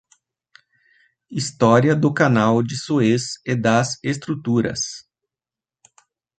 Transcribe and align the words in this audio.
História 1.29 1.95
do 1.95 2.11
Canal 2.11 2.63
de 2.63 2.75
Suez 2.75 3.37
e 3.45 3.55
das 3.55 3.99
estruturas 4.03 5.07